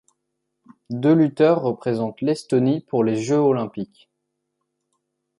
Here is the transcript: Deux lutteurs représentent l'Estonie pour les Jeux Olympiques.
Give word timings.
Deux 0.89 1.13
lutteurs 1.13 1.61
représentent 1.61 2.21
l'Estonie 2.21 2.79
pour 2.81 3.03
les 3.03 3.17
Jeux 3.21 3.35
Olympiques. 3.37 4.09